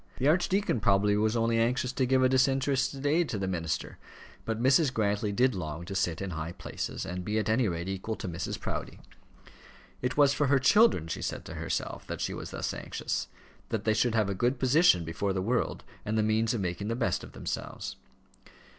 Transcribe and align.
The 0.17 0.27
archdeacon 0.27 0.79
probably 0.79 1.15
was 1.15 1.37
only 1.37 1.59
anxious 1.59 1.91
to 1.91 2.07
give 2.07 2.23
a 2.23 2.27
disinterested 2.27 3.05
aid 3.05 3.29
to 3.29 3.37
the 3.37 3.47
minister, 3.47 3.99
but 4.45 4.59
Mrs. 4.59 4.91
Grantly 4.91 5.31
did 5.31 5.53
long 5.53 5.85
to 5.85 5.93
sit 5.93 6.23
in 6.23 6.31
high 6.31 6.53
places, 6.53 7.05
and 7.05 7.23
be 7.23 7.37
at 7.37 7.47
any 7.47 7.67
rate 7.67 7.87
equal 7.87 8.15
to 8.15 8.27
Mrs. 8.27 8.59
Proudie. 8.59 8.99
It 10.01 10.17
was 10.17 10.33
for 10.33 10.47
her 10.47 10.57
children, 10.57 11.07
she 11.07 11.21
said 11.21 11.45
to 11.45 11.53
herself, 11.53 12.07
that 12.07 12.19
she 12.19 12.33
was 12.33 12.49
thus 12.49 12.73
anxious, 12.73 13.27
that 13.69 13.83
they 13.83 13.93
should 13.93 14.15
have 14.15 14.27
a 14.27 14.33
good 14.33 14.57
position 14.57 15.05
before 15.05 15.33
the 15.33 15.39
world, 15.43 15.83
and 16.03 16.17
the 16.17 16.23
means 16.23 16.55
of 16.55 16.61
making 16.61 16.87
the 16.87 16.95
best 16.95 17.23
of 17.23 17.33
themselves. 17.33 17.95